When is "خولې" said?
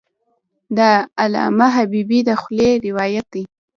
2.41-2.71